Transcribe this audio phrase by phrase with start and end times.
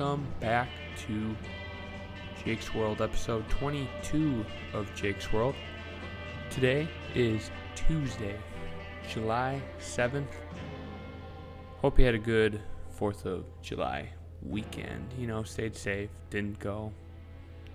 [0.00, 1.36] welcome back to
[2.42, 5.54] Jake's World, episode 22 of Jake's World.
[6.48, 8.38] Today is Tuesday,
[9.10, 10.32] July 7th.
[11.82, 12.62] Hope you had a good
[12.98, 14.08] 4th of July
[14.42, 15.12] weekend.
[15.18, 16.92] You know, stayed safe, didn't go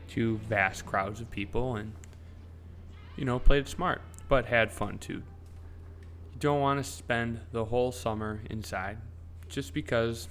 [0.10, 1.94] to vast crowds of people, and,
[3.18, 5.22] you know, played smart, but had fun too.
[6.34, 8.98] You don't want to spend the whole summer inside
[9.48, 10.28] just because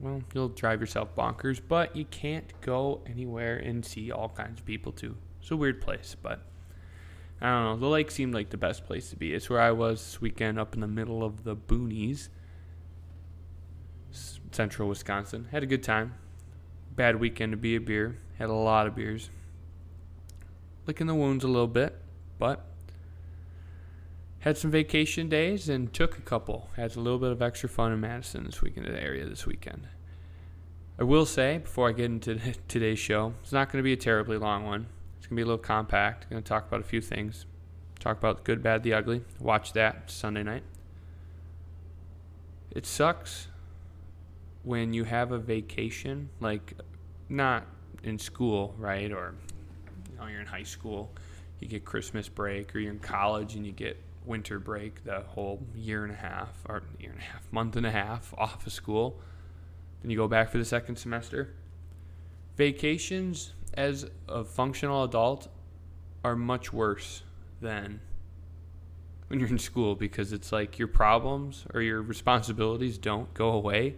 [0.00, 4.66] well, you'll drive yourself bonkers, but you can't go anywhere and see all kinds of
[4.66, 5.16] people too.
[5.40, 6.40] It's a weird place, but
[7.40, 7.76] I don't know.
[7.76, 9.34] The lake seemed like the best place to be.
[9.34, 12.28] It's where I was this weekend up in the middle of the boonies,
[14.52, 15.48] central Wisconsin.
[15.50, 16.14] Had a good time.
[16.94, 18.18] Bad weekend to be a beer.
[18.38, 19.30] Had a lot of beers.
[20.86, 21.96] Licking the wounds a little bit,
[22.38, 22.64] but
[24.40, 26.70] had some vacation days and took a couple.
[26.76, 29.88] Had a little bit of extra fun in Madison this weekend, the area this weekend.
[30.98, 33.96] I will say before I get into today's show, it's not going to be a
[33.96, 34.86] terribly long one.
[35.18, 36.24] It's going to be a little compact.
[36.24, 37.46] I'm going to talk about a few things.
[37.98, 39.24] Talk about the good, bad, the ugly.
[39.40, 40.62] Watch that Sunday night.
[42.70, 43.48] It sucks
[44.62, 46.74] when you have a vacation, like
[47.28, 47.66] not
[48.04, 49.10] in school, right?
[49.10, 49.34] Or
[50.12, 51.10] you know, you're in high school,
[51.58, 55.66] you get Christmas break, or you're in college and you get winter break, the whole
[55.74, 58.72] year and a half, or year and a half, month and a half off of
[58.72, 59.20] school.
[60.02, 61.54] Then you go back for the second semester.
[62.56, 65.48] Vacations as a functional adult
[66.24, 67.22] are much worse
[67.60, 68.00] than
[69.28, 73.96] when you're in school because it's like your problems or your responsibilities don't go away.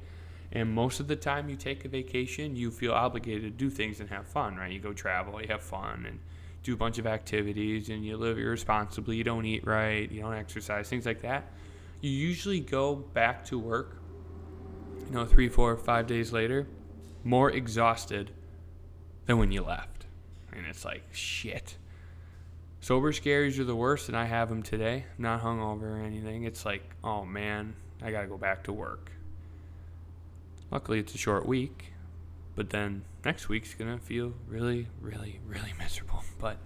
[0.52, 4.00] And most of the time you take a vacation, you feel obligated to do things
[4.00, 4.72] and have fun, right?
[4.72, 6.18] You go travel, you have fun, and
[6.62, 10.34] do a bunch of activities and you live irresponsibly, you don't eat right, you don't
[10.34, 11.50] exercise, things like that,
[12.00, 13.96] you usually go back to work,
[15.06, 16.66] you know, three, four, five days later,
[17.24, 18.30] more exhausted
[19.26, 20.06] than when you left.
[20.52, 21.76] And it's like, shit.
[22.80, 25.04] Sober scaries are the worst, and I have them today.
[25.16, 26.44] I'm not hungover or anything.
[26.44, 29.12] It's like, oh man, I gotta go back to work.
[30.70, 31.92] Luckily, it's a short week,
[32.54, 36.22] but then next week's going to feel really, really, really miserable.
[36.38, 36.58] But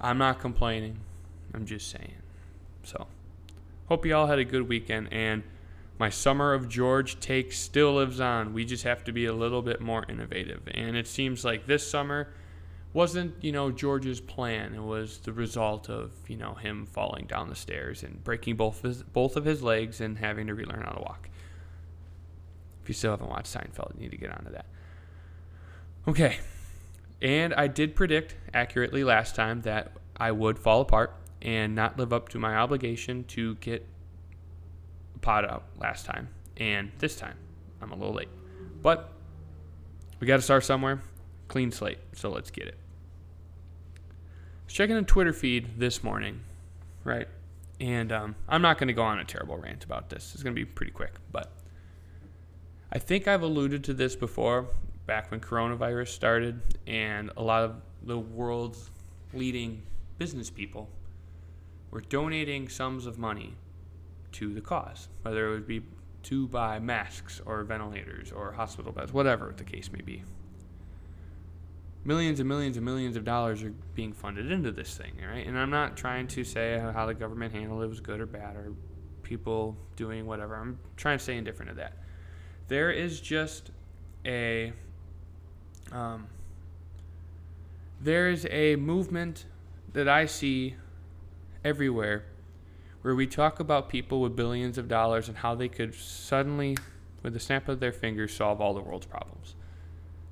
[0.00, 1.00] I'm not complaining.
[1.52, 2.16] I'm just saying.
[2.82, 3.06] So,
[3.88, 5.12] hope you all had a good weekend.
[5.12, 5.42] And
[5.98, 8.52] my Summer of George take still lives on.
[8.52, 10.62] We just have to be a little bit more innovative.
[10.72, 12.28] And it seems like this summer
[12.92, 14.74] wasn't, you know, George's plan.
[14.74, 18.82] It was the result of, you know, him falling down the stairs and breaking both
[18.82, 21.28] his, both of his legs and having to relearn how to walk.
[22.82, 24.66] If you still haven't watched Seinfeld, you need to get onto that.
[26.06, 26.38] Okay.
[27.22, 32.12] And I did predict accurately last time that I would fall apart and not live
[32.12, 33.86] up to my obligation to get
[35.14, 36.28] a pot out last time.
[36.56, 37.36] And this time,
[37.80, 38.28] I'm a little late.
[38.82, 39.10] But
[40.20, 41.02] we got to start somewhere.
[41.48, 41.98] Clean slate.
[42.12, 42.78] So let's get it.
[43.96, 44.00] I
[44.66, 46.40] was checking the Twitter feed this morning,
[47.02, 47.28] right?
[47.80, 50.32] And um, I'm not going to go on a terrible rant about this.
[50.34, 51.14] It's going to be pretty quick.
[51.32, 51.50] But
[52.92, 54.68] I think I've alluded to this before
[55.06, 58.90] back when coronavirus started, and a lot of the world's
[59.32, 59.82] leading
[60.18, 60.88] business people
[61.90, 63.54] were donating sums of money
[64.32, 65.82] to the cause, whether it would be
[66.24, 70.22] to buy masks or ventilators or hospital beds, whatever the case may be.
[72.04, 75.46] Millions and millions and millions of dollars are being funded into this thing, right?
[75.46, 78.56] And I'm not trying to say how the government handled it was good or bad
[78.56, 78.72] or
[79.22, 80.56] people doing whatever.
[80.56, 81.98] I'm trying to stay indifferent to that.
[82.68, 83.70] There is just
[84.26, 84.72] a
[85.94, 86.26] um,
[88.00, 89.46] there's a movement
[89.92, 90.74] that I see
[91.64, 92.24] everywhere
[93.02, 96.76] where we talk about people with billions of dollars and how they could suddenly,
[97.22, 99.54] with the snap of their fingers, solve all the world's problems.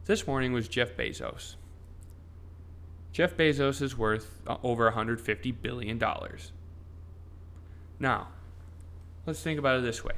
[0.04, 1.54] This morning was Jeff Bezos.
[3.12, 6.02] Jeff Bezos is worth uh, over $150 billion.
[8.00, 8.28] Now,
[9.26, 10.14] let's think about it this way.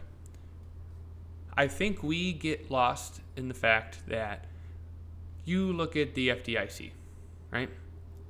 [1.57, 4.47] I think we get lost in the fact that
[5.45, 6.91] you look at the FDIC,
[7.51, 7.71] right?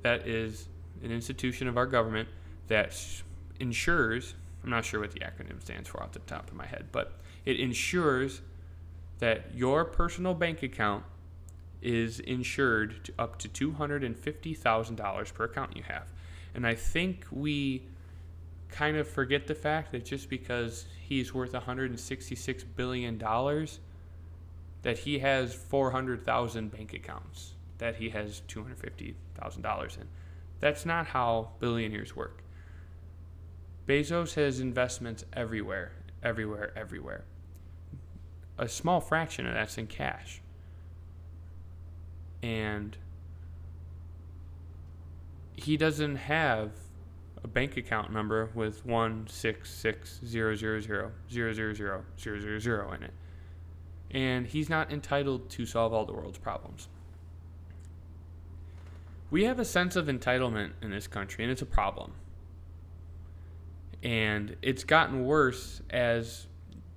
[0.03, 0.67] That is
[1.03, 2.29] an institution of our government
[2.67, 2.95] that
[3.59, 6.87] ensures, I'm not sure what the acronym stands for off the top of my head,
[6.91, 8.41] but it ensures
[9.19, 11.03] that your personal bank account
[11.81, 16.11] is insured to up to $250,000 per account you have.
[16.53, 17.83] And I think we
[18.69, 23.17] kind of forget the fact that just because he's worth $166 billion
[24.85, 30.07] that he has 400,000 bank accounts, that he has $250,000 in.
[30.59, 32.43] That's not how billionaires work.
[33.87, 37.23] Bezos has investments everywhere, everywhere, everywhere.
[38.59, 40.39] a small fraction of that's in cash.
[42.43, 42.95] And
[45.55, 46.73] he doesn't have
[47.43, 52.59] a bank account number with one six six zero zero zero zero zero zero zero
[52.59, 53.13] zero in it.
[54.11, 56.87] And he's not entitled to solve all the world's problems.
[59.31, 62.13] We have a sense of entitlement in this country, and it's a problem.
[64.03, 66.47] And it's gotten worse as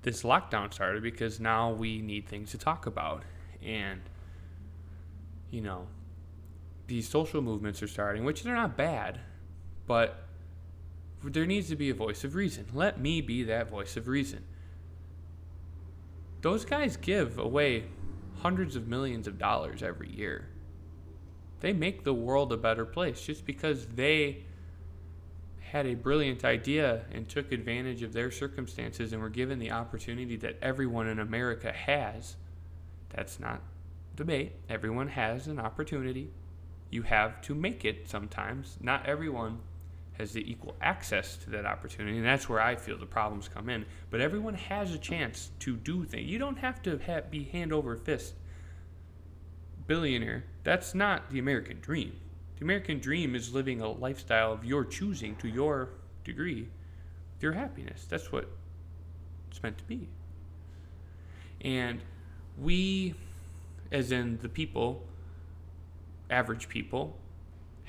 [0.02, 3.22] this lockdown started because now we need things to talk about.
[3.64, 4.02] And,
[5.50, 5.86] you know,
[6.86, 9.20] these social movements are starting, which they're not bad,
[9.86, 10.24] but
[11.22, 12.66] there needs to be a voice of reason.
[12.72, 14.44] Let me be that voice of reason.
[16.40, 17.84] Those guys give away
[18.38, 20.48] hundreds of millions of dollars every year.
[21.60, 24.44] They make the world a better place just because they
[25.60, 30.36] had a brilliant idea and took advantage of their circumstances and were given the opportunity
[30.36, 32.36] that everyone in America has.
[33.10, 33.60] That's not
[34.16, 34.52] debate.
[34.68, 36.30] Everyone has an opportunity.
[36.90, 38.78] You have to make it sometimes.
[38.80, 39.58] Not everyone
[40.18, 43.68] has the equal access to that opportunity, and that's where I feel the problems come
[43.68, 43.86] in.
[44.10, 46.28] But everyone has a chance to do things.
[46.28, 48.34] You don't have to have, be hand over fist
[49.86, 50.44] billionaire.
[50.64, 52.12] That's not the American dream.
[52.58, 55.90] The American dream is living a lifestyle of your choosing to your
[56.24, 56.68] degree,
[57.40, 58.06] your happiness.
[58.08, 58.48] That's what
[59.50, 60.08] it's meant to be.
[61.62, 62.00] And
[62.60, 63.14] we,
[63.90, 65.06] as in the people,
[66.30, 67.16] average people,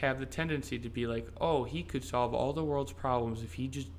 [0.02, 3.54] have the tendency to be like, oh, he could solve all the world's problems if
[3.54, 3.90] he just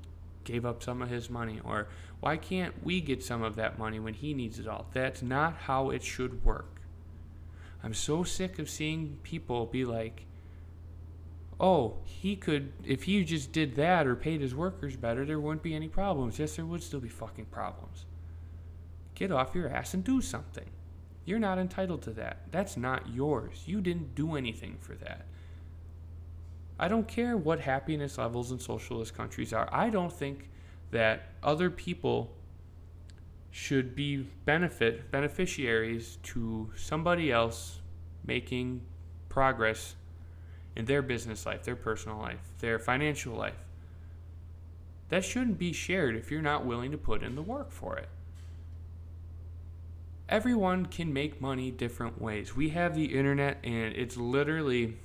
[0.45, 1.61] gave up some of his money.
[1.63, 1.89] Or
[2.21, 4.87] why can't we get some of that money when he needs it all?
[4.93, 6.81] That's not how it should work.
[7.83, 10.27] I'm so sick of seeing people be like,
[11.59, 15.63] oh, he could, if he just did that or paid his workers better, there wouldn't
[15.63, 16.39] be any problems.
[16.39, 18.07] Yes, there would still be fucking problems.
[19.15, 20.71] Get off your ass and do something.
[21.27, 22.39] You're not entitled to that.
[22.51, 23.65] That's not yours.
[23.67, 25.27] You didn't do anything for that.
[26.83, 29.69] I don't care what happiness levels in socialist countries are.
[29.71, 30.49] I don't think
[30.93, 32.33] that other people
[33.51, 37.81] should be benefit beneficiaries to somebody else
[38.25, 38.81] making
[39.29, 39.95] progress
[40.75, 43.59] in their business life, their personal life, their financial life.
[45.11, 48.09] That shouldn't be shared if you're not willing to put in the work for it.
[50.31, 52.57] Everyone can make money different ways.
[52.57, 54.97] We have the internet and it's literally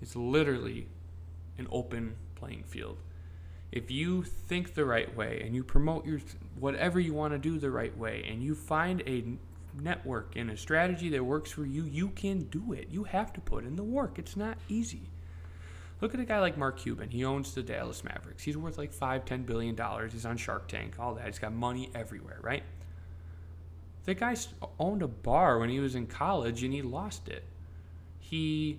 [0.00, 0.88] it's literally
[1.58, 2.98] an open playing field.
[3.72, 6.20] If you think the right way and you promote your
[6.58, 9.24] whatever you want to do the right way and you find a
[9.78, 12.88] network and a strategy that works for you, you can do it.
[12.90, 14.18] You have to put in the work.
[14.18, 15.10] It's not easy.
[16.00, 17.10] Look at a guy like Mark Cuban.
[17.10, 18.42] He owns the Dallas Mavericks.
[18.42, 20.12] He's worth like five, ten billion dollars.
[20.12, 21.26] He's on Shark Tank, all that.
[21.26, 22.62] He's got money everywhere, right?
[24.04, 24.36] The guy
[24.78, 27.44] owned a bar when he was in college and he lost it.
[28.20, 28.78] He,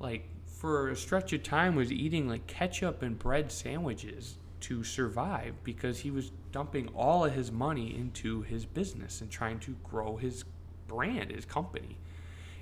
[0.00, 5.54] like, for a stretch of time was eating like ketchup and bread sandwiches to survive
[5.62, 10.16] because he was dumping all of his money into his business and trying to grow
[10.16, 10.44] his
[10.88, 11.96] brand, his company.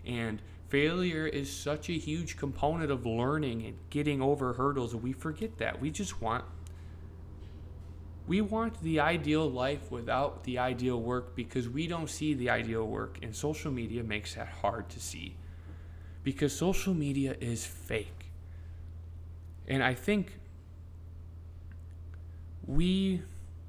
[0.05, 4.95] And failure is such a huge component of learning and getting over hurdles.
[4.95, 5.81] We forget that.
[5.81, 6.45] We just want
[8.27, 12.85] we want the ideal life without the ideal work because we don't see the ideal
[12.85, 15.37] work and social media makes that hard to see.
[16.27, 18.33] Because social media is fake.
[19.69, 20.41] And I think
[22.67, 23.23] we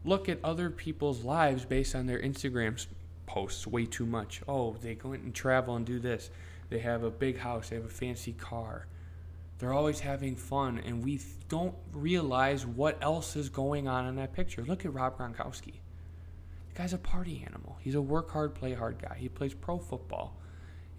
[0.03, 2.83] look at other people's lives based on their Instagram
[3.27, 4.41] posts way too much.
[4.47, 6.31] Oh, they go and travel and do this.
[6.71, 8.87] They have a big house, they have a fancy car.
[9.59, 14.33] They're always having fun, and we don't realize what else is going on in that
[14.33, 14.63] picture.
[14.63, 15.75] Look at Rob Gronkowski.
[16.69, 17.77] The guy's a party animal.
[17.81, 19.15] He's a work hard, play hard guy.
[19.19, 20.35] He plays pro football,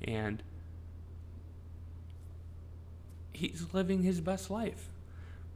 [0.03, 0.41] and
[3.39, 4.89] he's living his best life.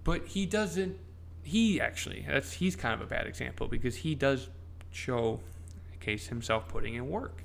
[0.04, 0.98] But he doesn't
[1.44, 4.48] he actually that's he's kind of a bad example because he does
[4.92, 5.40] show
[6.02, 7.44] case himself putting in work.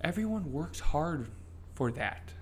[0.00, 1.28] Everyone works hard
[1.74, 2.32] for that.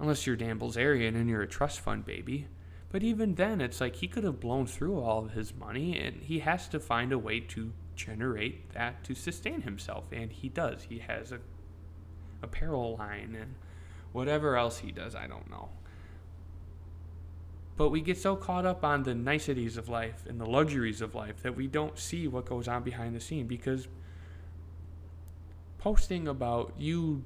[0.00, 2.48] Unless you're Dan Bilzerian and you're a trust fund baby.
[2.90, 6.22] But even then, it's like he could have blown through all of his money and
[6.22, 10.06] he has to find a way to generate that to sustain himself.
[10.12, 10.84] And he does.
[10.84, 11.40] He has a
[12.42, 13.54] apparel line and
[14.16, 15.68] whatever else he does, I don't know.
[17.76, 21.14] But we get so caught up on the niceties of life and the luxuries of
[21.14, 23.88] life that we don't see what goes on behind the scene because
[25.76, 27.24] posting about you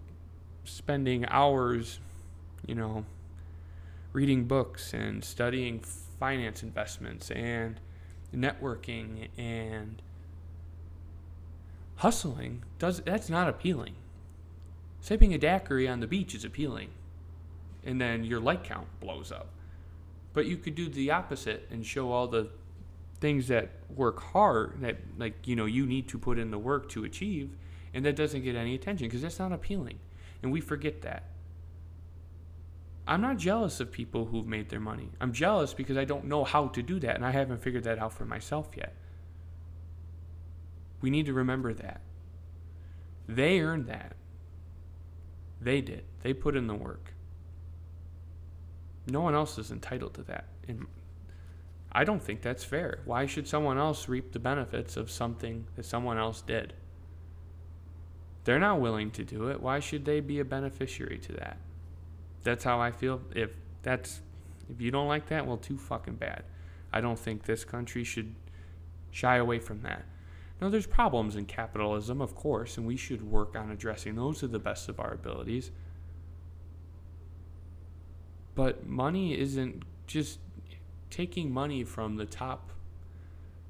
[0.64, 2.00] spending hours,
[2.66, 3.04] you know,
[4.12, 5.78] reading books and studying
[6.18, 7.78] finance investments and
[8.35, 10.02] networking and
[11.99, 13.94] hustling does that's not appealing.
[15.00, 16.90] Sipping a daiquiri on the beach is appealing.
[17.85, 19.49] And then your like count blows up.
[20.33, 22.50] But you could do the opposite and show all the
[23.21, 26.88] things that work hard that like you know you need to put in the work
[26.88, 27.50] to achieve
[27.92, 29.99] and that doesn't get any attention because that's not appealing.
[30.42, 31.25] And we forget that.
[33.07, 35.11] I'm not jealous of people who've made their money.
[35.21, 37.99] I'm jealous because I don't know how to do that and I haven't figured that
[37.99, 38.95] out for myself yet.
[41.00, 42.00] We need to remember that.
[43.26, 44.14] They earned that.
[45.61, 46.05] They did.
[46.23, 47.12] They put in the work.
[49.07, 50.47] No one else is entitled to that.
[50.69, 50.87] And
[51.93, 53.00] I don't think that's fair.
[53.05, 56.75] Why should someone else reap the benefits of something that someone else did?
[58.45, 59.61] They're not willing to do it.
[59.61, 61.59] Why should they be a beneficiary to that?
[62.43, 63.21] That's how I feel.
[63.35, 63.50] If
[63.83, 64.21] that's
[64.71, 66.45] if you don't like that, well, too fucking bad.
[66.93, 68.35] I don't think this country should
[69.11, 70.05] shy away from that.
[70.61, 74.49] Now, there's problems in capitalism, of course, and we should work on addressing those to
[74.49, 75.71] the best of our abilities.
[78.55, 80.38] But money isn't just
[81.09, 82.73] taking money from the top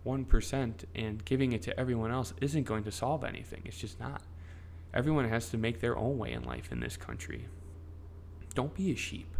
[0.04, 3.62] 1% and giving it to everyone else isn't going to solve anything.
[3.64, 4.22] It's just not.
[4.92, 7.46] Everyone has to make their own way in life in this country.
[8.54, 9.36] Don't be a sheep.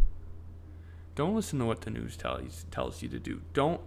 [1.15, 3.41] Don't listen to what the news tells tells you to do.
[3.53, 3.81] Don't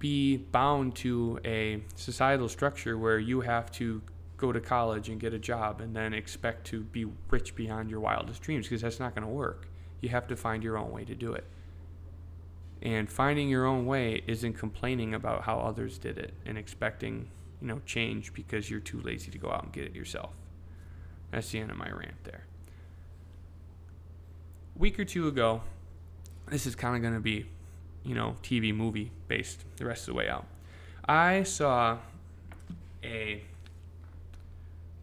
[0.00, 4.02] be bound to a societal structure where you have to
[4.38, 8.00] go to college and get a job and then expect to be rich beyond your
[8.00, 9.68] wildest dreams because that's not going to work.
[10.00, 11.44] You have to find your own way to do it.
[12.80, 17.28] And finding your own way isn't complaining about how others did it and expecting,
[17.60, 20.30] you know, change because you're too lazy to go out and get it yourself.
[21.30, 22.46] That's the end of my rant there.
[24.74, 25.60] A week or two ago,
[26.48, 27.44] this is kind of going to be
[28.04, 30.46] you know, TV movie based the rest of the way out.
[31.08, 31.98] I saw
[33.02, 33.42] a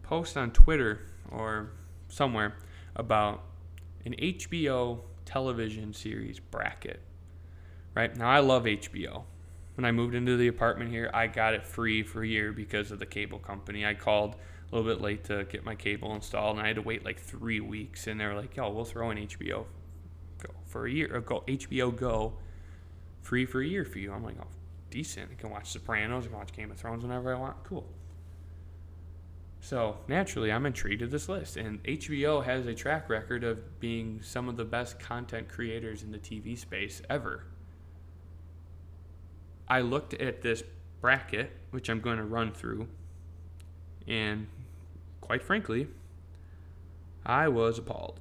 [0.02, 1.00] post on Twitter
[1.30, 1.70] or
[2.08, 2.56] somewhere
[2.96, 3.44] about
[4.04, 7.00] an HBO television series bracket.
[7.94, 8.16] Right?
[8.16, 9.24] Now I love HBO.
[9.74, 12.90] When I moved into the apartment here, I got it free for a year because
[12.90, 13.84] of the cable company.
[13.86, 14.34] I called
[14.70, 17.20] a little bit late to get my cable installed and I had to wait like
[17.20, 19.66] 3 weeks and they were like, "Yo, we'll throw in HBO
[20.38, 22.34] Go for a year, or go HBO Go
[23.22, 24.12] free for a year for you.
[24.12, 24.46] I'm like, oh,
[24.90, 25.30] decent.
[25.30, 27.62] I can watch Sopranos, I can watch Game of Thrones whenever I want.
[27.64, 27.86] Cool.
[29.60, 31.56] So naturally, I'm intrigued at this list.
[31.56, 36.12] And HBO has a track record of being some of the best content creators in
[36.12, 37.44] the TV space ever.
[39.68, 40.62] I looked at this
[41.00, 42.88] bracket, which I'm going to run through,
[44.06, 44.46] and
[45.20, 45.88] quite frankly,
[47.24, 48.20] I was appalled.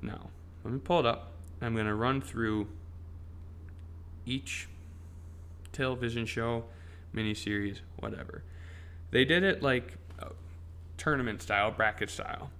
[0.00, 0.30] Now,
[0.64, 1.32] let me pull it up.
[1.60, 2.68] I'm going to run through
[4.26, 4.68] each
[5.72, 6.64] television show,
[7.14, 8.42] miniseries, whatever.
[9.10, 10.30] They did it like uh,
[10.96, 12.50] tournament style, bracket style.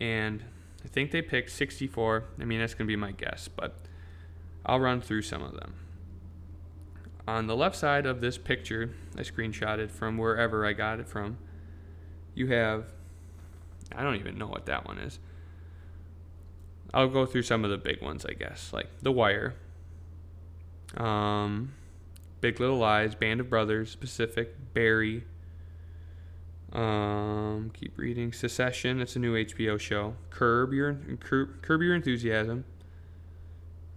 [0.00, 0.42] And
[0.84, 2.24] I think they picked 64.
[2.40, 3.76] I mean, that's going to be my guess, but
[4.66, 5.74] I'll run through some of them.
[7.26, 11.38] On the left side of this picture, I screenshotted from wherever I got it from,
[12.34, 12.86] you have,
[13.94, 15.20] I don't even know what that one is.
[16.92, 19.54] I'll go through some of the big ones, I guess, like The Wire,
[20.96, 21.72] um,
[22.40, 25.24] Big Little Lies, Band of Brothers, Pacific, Barry.
[26.72, 28.32] Um, keep reading.
[28.32, 29.00] Succession.
[29.00, 30.16] It's a new HBO show.
[30.30, 32.64] Curb your curb, curb your enthusiasm.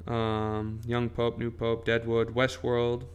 [0.07, 3.05] Um, Young Pope, New Pope, Deadwood, Westworld.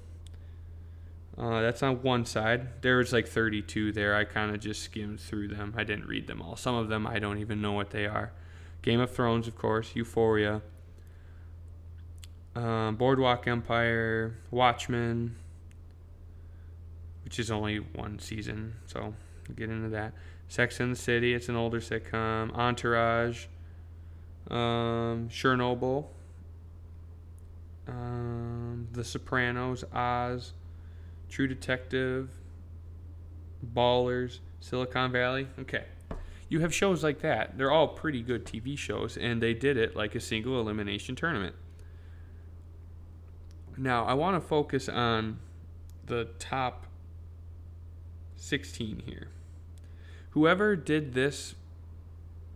[1.38, 2.82] Uh, that's on one side.
[2.82, 4.14] There was like 32 there.
[4.14, 5.74] I kind of just skimmed through them.
[5.76, 6.56] I didn't read them all.
[6.56, 8.32] Some of them I don't even know what they are.
[8.82, 9.92] Game of Thrones, of course.
[9.94, 10.62] Euphoria
[12.56, 15.36] um, Boardwalk Empire, Watchmen,
[17.24, 19.14] which is only one season, so
[19.56, 20.12] get into that.
[20.48, 22.52] Sex and the City, it's an older sitcom.
[22.54, 23.46] Entourage,
[24.50, 26.06] um, Chernobyl,
[27.86, 30.52] um, The Sopranos, Oz,
[31.28, 32.30] True Detective,
[33.74, 35.46] Ballers, Silicon Valley.
[35.60, 35.84] Okay.
[36.48, 37.56] You have shows like that.
[37.56, 41.54] They're all pretty good TV shows, and they did it like a single elimination tournament.
[43.76, 45.38] Now, I want to focus on
[46.06, 46.86] the top
[48.36, 49.28] 16 here.
[50.30, 51.54] Whoever did this,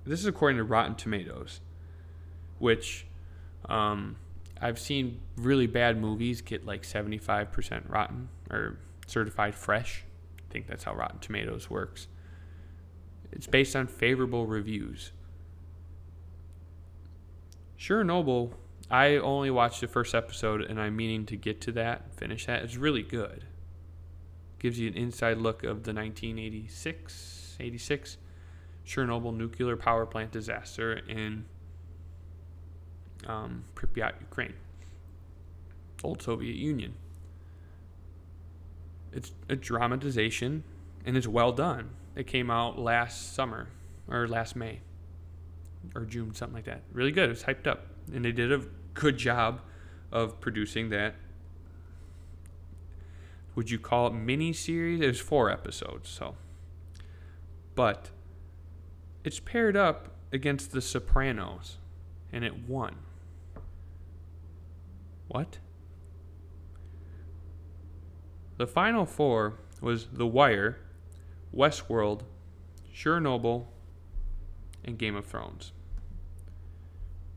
[0.05, 1.61] this is according to Rotten Tomatoes,
[2.59, 3.07] which
[3.69, 4.17] um,
[4.61, 10.05] I've seen really bad movies get like 75% rotten or certified fresh.
[10.39, 12.07] I think that's how Rotten Tomatoes works.
[13.33, 15.13] It's based on favorable reviews.
[17.79, 18.53] Chernobyl
[18.95, 22.63] I only watched the first episode and I'm meaning to get to that, finish that.
[22.63, 23.43] It's really good.
[24.61, 28.19] gives you an inside look of the 1986 86
[28.87, 31.45] Chernobyl nuclear power plant disaster in
[33.27, 34.55] um, Pripyat, Ukraine,
[36.05, 36.95] old Soviet Union.
[39.13, 40.63] It's a dramatization
[41.05, 41.91] and it's well done.
[42.15, 43.71] It came out last summer
[44.07, 44.83] or last May
[45.97, 46.83] or June, something like that.
[46.93, 47.25] Really good.
[47.25, 48.63] It was hyped up, and they did a
[48.95, 49.61] good job
[50.11, 51.15] of producing that.
[53.55, 55.01] Would you call it mini series?
[55.01, 56.37] It was four episodes, so.
[57.75, 58.11] But
[59.23, 61.79] it's paired up against The Sopranos,
[62.33, 62.97] and it won.
[65.29, 65.59] What?
[68.57, 70.79] The final four was The Wire,
[71.55, 72.23] Westworld,
[72.95, 73.67] Chernobyl,
[74.85, 75.73] and Game of Thrones.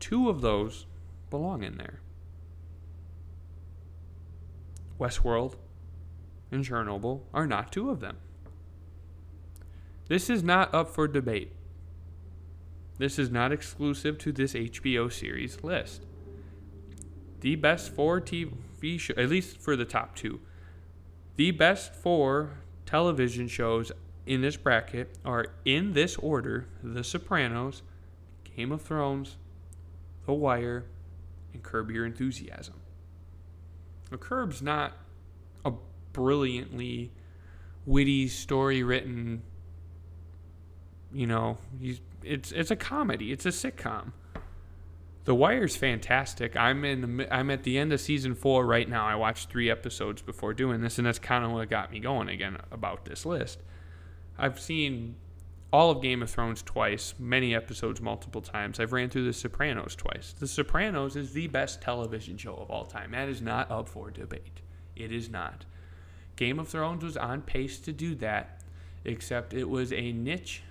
[0.00, 0.86] Two of those
[1.30, 2.00] belong in there.
[4.98, 5.54] Westworld
[6.50, 8.16] and Chernobyl are not two of them.
[10.08, 11.52] This is not up for debate.
[12.98, 16.04] This is not exclusive to this HBO series list.
[17.40, 20.40] The best four TV shows, at least for the top two,
[21.36, 23.92] the best four television shows
[24.26, 27.82] in this bracket are in this order The Sopranos,
[28.56, 29.36] Game of Thrones,
[30.26, 30.86] The Wire,
[31.52, 32.74] and Curb Your Enthusiasm.
[34.10, 34.96] Now, Curb's not
[35.64, 35.72] a
[36.12, 37.12] brilliantly
[37.86, 39.42] witty story written
[41.10, 41.56] you know
[42.22, 44.12] it's it's a comedy it's a sitcom
[45.28, 46.56] the Wire's fantastic.
[46.56, 47.18] I'm in.
[47.18, 49.06] The, I'm at the end of season four right now.
[49.06, 52.30] I watched three episodes before doing this, and that's kind of what got me going
[52.30, 53.58] again about this list.
[54.38, 55.16] I've seen
[55.72, 58.80] all of Game of Thrones twice, many episodes multiple times.
[58.80, 60.32] I've ran through The Sopranos twice.
[60.32, 63.10] The Sopranos is the best television show of all time.
[63.10, 64.60] That is not up for debate.
[64.96, 65.66] It is not.
[66.36, 68.62] Game of Thrones was on pace to do that,
[69.04, 70.62] except it was a niche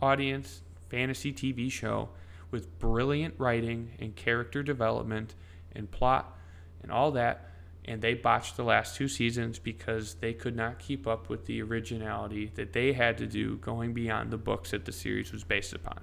[0.00, 2.08] audience fantasy TV show
[2.50, 5.34] with brilliant writing and character development
[5.72, 6.38] and plot
[6.82, 7.47] and all that.
[7.88, 11.62] And they botched the last two seasons because they could not keep up with the
[11.62, 15.72] originality that they had to do going beyond the books that the series was based
[15.72, 16.00] upon.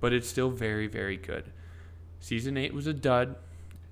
[0.00, 1.52] But it's still very, very good.
[2.18, 3.36] Season 8 was a dud,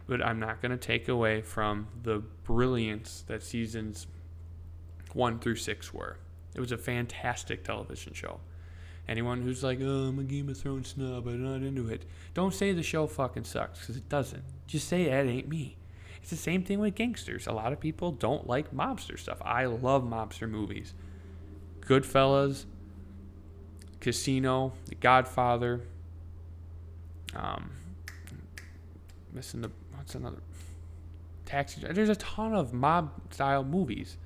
[0.09, 4.09] but I'm not going to take away from the brilliance that seasons
[5.13, 6.19] 1 through 6 were.
[6.57, 8.41] It was a fantastic television show.
[9.07, 12.07] Anyone who's like, oh, I'm a Game of Thrones snub, I'm not into it.
[12.35, 14.43] Don't say the show fucking sucks, because it doesn't.
[14.67, 15.77] Just say that ain't me.
[16.27, 17.47] It's the same thing with gangsters.
[17.47, 19.39] A lot of people don't like mobster stuff.
[19.43, 20.93] I love mobster movies.
[21.83, 22.65] Goodfellas,
[24.01, 25.83] Casino, The Godfather.
[27.37, 27.71] Um,
[29.33, 30.39] missing the what's another
[31.45, 31.81] Taxi.
[31.89, 34.17] There's a ton of mob style movies.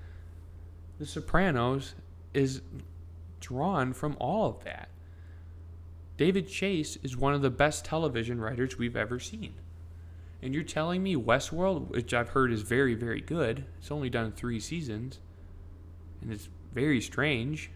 [0.99, 1.95] The Sopranos
[2.33, 2.63] is
[3.41, 4.89] drawn from all of that.
[6.17, 9.53] David Chase is one of the best television writers we've ever seen.
[10.43, 14.33] And you're telling me Westworld, which I've heard is very, very good, it's only done
[14.33, 15.21] three seasons,
[16.23, 17.71] and it's very strange.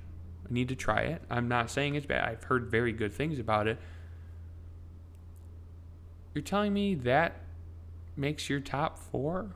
[0.48, 1.22] I need to try it.
[1.30, 2.28] I'm not saying it's bad.
[2.28, 3.78] I've heard very good things about it.
[6.34, 7.40] You're telling me that
[8.16, 9.54] makes your top four?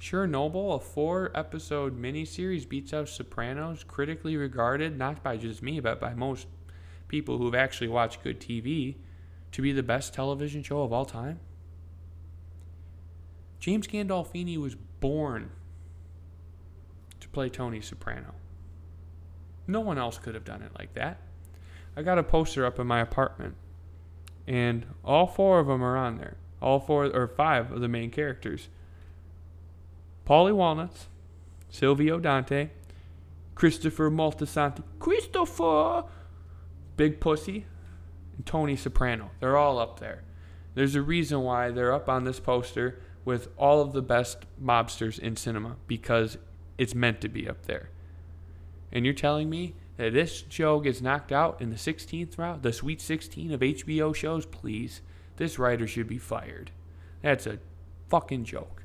[0.00, 5.98] Chernobyl, a four episode miniseries, beats out Sopranos, critically regarded, not by just me, but
[5.98, 6.46] by most
[7.08, 8.96] people who've actually watched good TV,
[9.54, 11.38] to be the best television show of all time?
[13.60, 15.52] James Gandolfini was born
[17.20, 18.34] to play Tony Soprano.
[19.68, 21.20] No one else could have done it like that.
[21.96, 23.54] I got a poster up in my apartment,
[24.44, 26.36] and all four of them are on there.
[26.60, 28.68] All four or five of the main characters
[30.26, 31.06] Paulie Walnuts,
[31.70, 32.70] Silvio Dante,
[33.54, 36.04] Christopher Moltisanti, Christopher,
[36.96, 37.66] Big Pussy,
[38.44, 39.30] Tony Soprano.
[39.40, 40.22] They're all up there.
[40.74, 45.18] There's a reason why they're up on this poster with all of the best mobsters
[45.18, 46.36] in cinema because
[46.76, 47.90] it's meant to be up there.
[48.92, 52.72] And you're telling me that this show gets knocked out in the 16th round, the
[52.72, 54.46] Sweet 16 of HBO shows?
[54.46, 55.00] Please.
[55.36, 56.70] This writer should be fired.
[57.22, 57.58] That's a
[58.08, 58.84] fucking joke.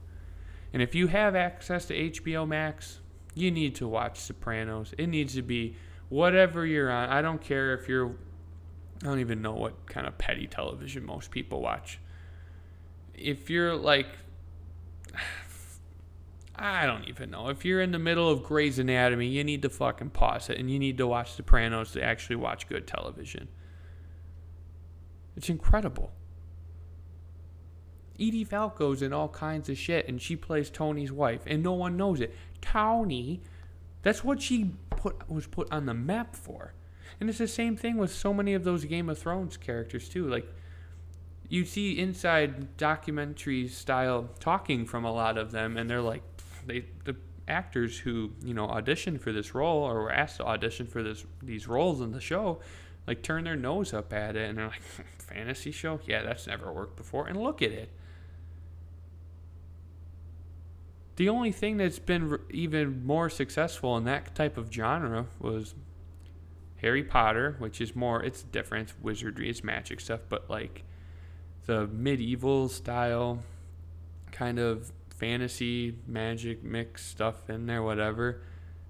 [0.73, 2.99] And if you have access to HBO Max,
[3.33, 4.93] you need to watch Sopranos.
[4.97, 5.75] It needs to be
[6.09, 7.09] whatever you're on.
[7.09, 8.15] I don't care if you're
[9.01, 11.99] I don't even know what kind of petty television most people watch.
[13.13, 14.07] If you're like
[16.55, 17.47] I don't even know.
[17.47, 20.69] If you're in the middle of Grey's Anatomy, you need to fucking pause it and
[20.69, 23.47] you need to watch Sopranos to actually watch good television.
[25.37, 26.11] It's incredible
[28.19, 31.95] Edie Falco's in all kinds of shit, and she plays Tony's wife, and no one
[31.95, 32.35] knows it.
[32.61, 33.41] Tony,
[34.01, 36.73] that's what she put was put on the map for.
[37.19, 40.27] And it's the same thing with so many of those Game of Thrones characters too.
[40.27, 40.47] Like
[41.49, 46.23] you see inside documentary style talking from a lot of them, and they're like,
[46.65, 47.15] they the
[47.47, 51.25] actors who you know auditioned for this role or were asked to audition for this
[51.41, 52.59] these roles in the show,
[53.07, 54.81] like turn their nose up at it, and they're like,
[55.17, 57.89] fantasy show, yeah, that's never worked before, and look at it.
[61.17, 65.75] The only thing that's been even more successful in that type of genre was
[66.81, 70.83] Harry Potter, which is more, it's different, it's wizardry, it's magic stuff, but like
[71.65, 73.39] the medieval style
[74.31, 78.41] kind of fantasy magic mix stuff in there, whatever,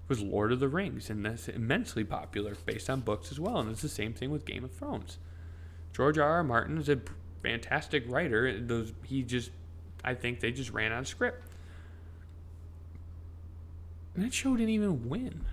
[0.06, 3.58] was Lord of the Rings, and that's immensely popular based on books as well.
[3.58, 5.18] And it's the same thing with Game of Thrones.
[5.92, 6.28] George R.
[6.28, 6.44] R.
[6.44, 7.00] Martin is a
[7.42, 8.60] fantastic writer.
[8.60, 9.50] Those he just,
[10.04, 11.44] I think they just ran out of script.
[14.14, 15.44] And that show didn't even win.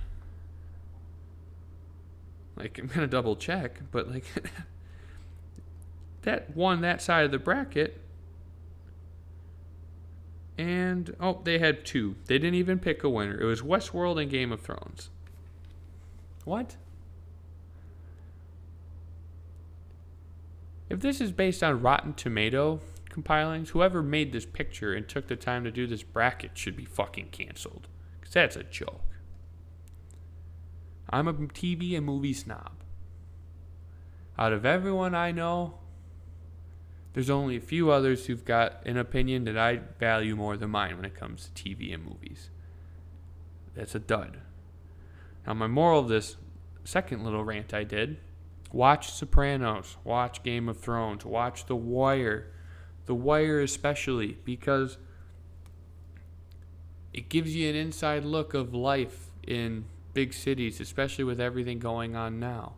[2.58, 4.26] Like I'm gonna double check, but like
[6.24, 8.02] that won that side of the bracket.
[10.58, 12.16] And oh, they had two.
[12.26, 13.40] They didn't even pick a winner.
[13.40, 15.12] It was Westworld and Game of Thrones.
[16.46, 16.78] What?
[20.90, 25.36] If this is based on Rotten Tomato compilings, whoever made this picture and took the
[25.36, 27.88] time to do this bracket should be fucking canceled.
[28.20, 29.07] Because that's a joke.
[31.10, 32.72] I'm a TV and movie snob.
[34.38, 35.80] Out of everyone I know,
[37.14, 40.96] there's only a few others who've got an opinion that I value more than mine
[40.96, 42.50] when it comes to TV and movies.
[43.74, 44.38] That's a dud.
[45.46, 46.36] Now, my moral of this
[46.84, 48.18] second little rant I did
[48.72, 52.52] watch Sopranos, watch Game of Thrones, watch The Wire.
[53.06, 54.98] The Wire, especially, because
[57.14, 59.86] it gives you an inside look of life in
[60.18, 62.74] big cities, especially with everything going on now.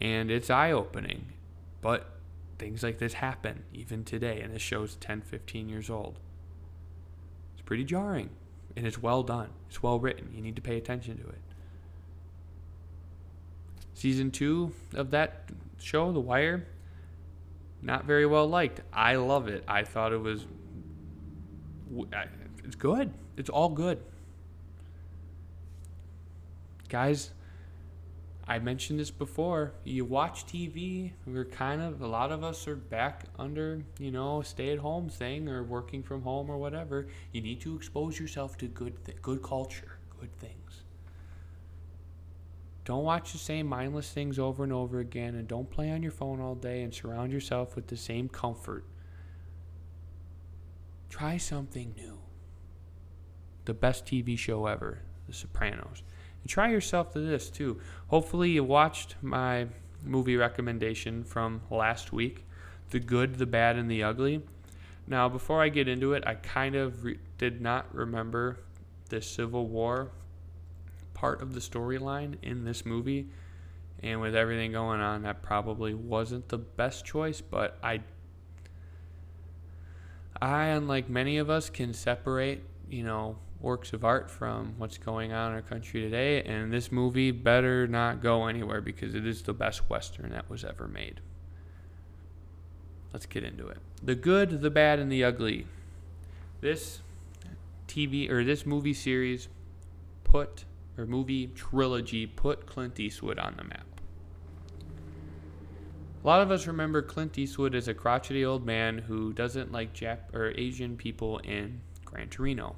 [0.00, 1.32] And it's eye opening.
[1.80, 2.08] But
[2.56, 6.20] things like this happen even today, and this show's 10, 15 years old.
[7.54, 8.30] It's pretty jarring,
[8.76, 9.48] and it's well done.
[9.68, 10.30] It's well written.
[10.32, 11.40] You need to pay attention to it.
[13.94, 16.64] Season two of that show, The Wire,
[17.82, 18.82] not very well liked.
[18.92, 19.64] I love it.
[19.66, 20.46] I thought it was.
[22.62, 23.12] It's good.
[23.36, 23.98] It's all good.
[26.92, 27.30] Guys,
[28.46, 29.72] I mentioned this before.
[29.82, 34.42] You watch TV, we're kind of, a lot of us are back under, you know,
[34.42, 37.06] stay at home thing or working from home or whatever.
[37.32, 40.82] You need to expose yourself to good, th- good culture, good things.
[42.84, 46.12] Don't watch the same mindless things over and over again and don't play on your
[46.12, 48.84] phone all day and surround yourself with the same comfort.
[51.08, 52.18] Try something new
[53.64, 56.02] the best TV show ever, The Sopranos.
[56.46, 57.80] Try yourself to this too.
[58.08, 59.68] Hopefully, you watched my
[60.04, 62.44] movie recommendation from last week
[62.90, 64.42] The Good, the Bad, and the Ugly.
[65.06, 68.58] Now, before I get into it, I kind of re- did not remember
[69.08, 70.10] the Civil War
[71.14, 73.28] part of the storyline in this movie.
[74.02, 78.00] And with everything going on, that probably wasn't the best choice, but I
[80.40, 85.32] I, unlike many of us, can separate, you know, works of art from what's going
[85.32, 86.42] on in our country today.
[86.42, 90.64] And this movie better not go anywhere because it is the best Western that was
[90.64, 91.20] ever made.
[93.12, 93.78] Let's get into it.
[94.02, 95.66] The good, the bad, and the ugly.
[96.60, 97.00] This
[97.86, 99.48] TV or this movie series
[100.24, 100.64] put,
[100.96, 103.86] or movie trilogy, put Clint Eastwood on the map.
[106.24, 109.92] A lot of us remember Clint Eastwood as a crotchety old man who doesn't like
[109.92, 112.76] Jap- or Asian people in Gran Torino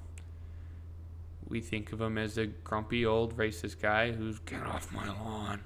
[1.48, 5.60] we think of him as a grumpy old racist guy who's get off my lawn,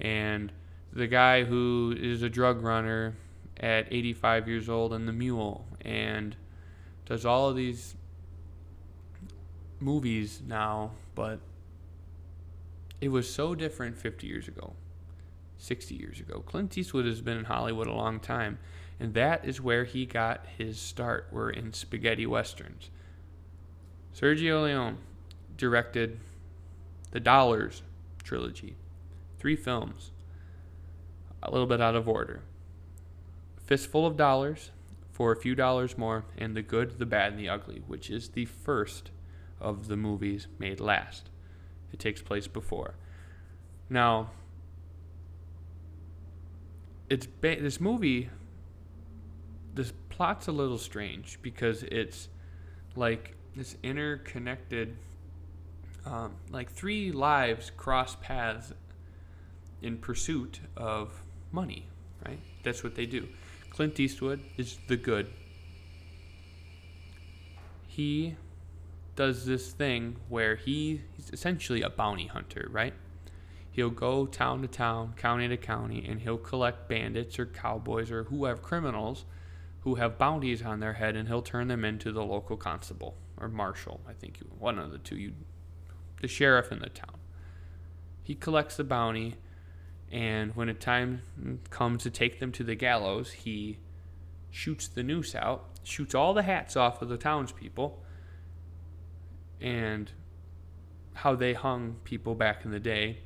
[0.00, 0.52] and
[0.92, 3.16] the guy who is a drug runner
[3.58, 6.36] at 85 years old and The Mule and
[7.04, 7.96] does all of these
[9.80, 11.40] movies now, but
[13.00, 14.74] it was so different 50 years ago,
[15.56, 16.40] 60 years ago.
[16.40, 18.58] Clint Eastwood has been in Hollywood a long time,
[19.00, 22.90] and that is where he got his start, were in spaghetti westerns.
[24.14, 24.98] Sergio Leone
[25.58, 26.18] directed
[27.10, 27.82] the Dollars
[28.24, 28.76] trilogy,
[29.38, 30.12] three films,
[31.42, 32.40] a little bit out of order.
[33.66, 34.70] Fistful of Dollars,
[35.12, 38.30] for a few dollars more, and The Good, the Bad, and the Ugly, which is
[38.30, 39.10] the first
[39.60, 41.28] of the movies made last.
[41.92, 42.94] It takes place before.
[43.90, 44.30] Now,
[47.10, 48.30] it's ba- this movie
[49.78, 52.28] this plot's a little strange because it's
[52.96, 54.96] like this interconnected,
[56.08, 58.72] um, like three lives cross paths
[59.82, 61.86] in pursuit of money,
[62.26, 62.40] right?
[62.62, 63.28] That's what they do.
[63.70, 65.30] Clint Eastwood is the good.
[67.86, 68.36] He
[69.16, 72.94] does this thing where he, he's essentially a bounty hunter, right?
[73.70, 78.24] He'll go town to town, county to county, and he'll collect bandits or cowboys or
[78.24, 79.24] whoever criminals
[79.80, 83.48] who have bounties on their head, and he'll turn them into the local constable or
[83.48, 84.00] marshal.
[84.08, 85.32] I think one of the two, you,
[86.20, 87.16] the sheriff in the town.
[88.22, 89.36] He collects the bounty,
[90.10, 91.22] and when a time
[91.70, 93.78] comes to take them to the gallows, he
[94.50, 98.02] shoots the noose out, shoots all the hats off of the townspeople,
[99.60, 100.12] and
[101.14, 103.18] how they hung people back in the day.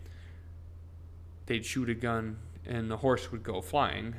[1.46, 4.14] They'd shoot a gun, and the horse would go flying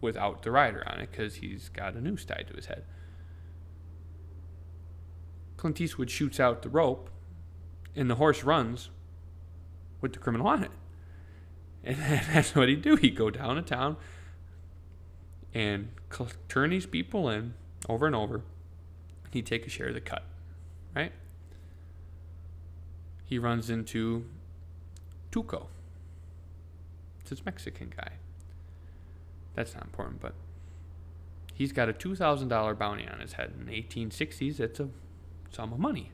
[0.00, 2.84] without the rider on it because he's got a noose tied to his head.
[5.56, 7.08] Clint Eastwood shoots out the rope,
[7.94, 8.90] and the horse runs
[10.00, 10.70] with the criminal on it.
[11.84, 11.96] And
[12.32, 12.96] that's what he'd do.
[12.96, 13.96] He'd go down to town
[15.54, 15.88] and
[16.48, 17.54] turn these people in
[17.88, 18.42] over and over.
[19.30, 20.24] He'd take a share of the cut,
[20.94, 21.12] right?
[23.24, 24.26] He runs into
[25.30, 25.66] Tuco.
[27.20, 28.12] It's this Mexican guy.
[29.54, 30.34] That's not important, but
[31.54, 33.52] he's got a $2,000 bounty on his head.
[33.58, 34.88] In the 1860s, that's a
[35.50, 36.10] sum of money.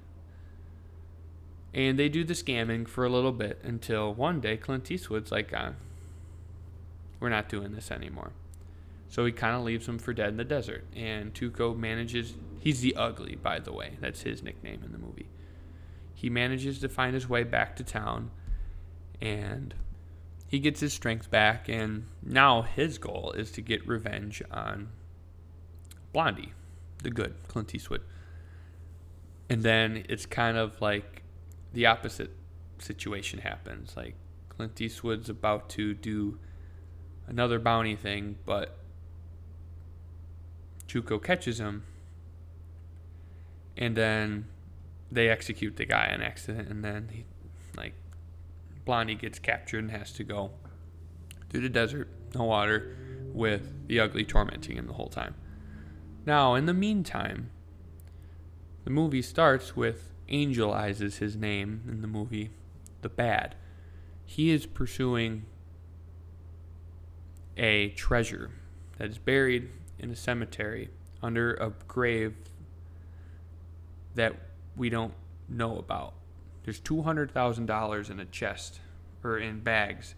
[1.79, 5.55] And they do the scamming for a little bit until one day Clint Eastwood's like,
[5.55, 5.71] uh,
[7.21, 8.33] we're not doing this anymore.
[9.09, 10.85] So he kind of leaves him for dead in the desert.
[10.97, 13.93] And Tuco manages, he's the ugly, by the way.
[14.01, 15.29] That's his nickname in the movie.
[16.17, 18.33] He manages to find his way back to town
[19.21, 19.73] and
[20.49, 21.69] he gets his strength back.
[21.69, 24.89] And now his goal is to get revenge on
[26.13, 26.55] Blondie,
[27.05, 28.03] the good Clint Eastwood.
[29.49, 31.23] And then it's kind of like
[31.73, 32.31] the opposite
[32.79, 33.97] situation happens.
[33.97, 34.15] Like
[34.49, 36.39] Clint Eastwood's about to do
[37.27, 38.79] another bounty thing, but
[40.89, 41.85] Tuco catches him,
[43.77, 44.47] and then
[45.13, 47.25] they execute the guy on accident, and then he,
[47.77, 47.93] like,
[48.85, 50.51] Blondie gets captured and has to go
[51.51, 52.97] through the desert, no water,
[53.33, 55.35] with the ugly tormenting him the whole time.
[56.25, 57.51] Now, in the meantime,
[58.85, 62.51] the movie starts with Angel Eyes is his name in the movie,
[63.03, 63.55] the bad.
[64.25, 65.47] He is pursuing
[67.57, 68.51] a treasure
[68.99, 70.91] that is buried in a cemetery
[71.23, 72.35] under a grave
[74.15, 74.35] that
[74.77, 75.15] we don't
[75.49, 76.15] know about.
[76.65, 78.81] There's $200,000 in a chest
[79.25, 80.15] or in bags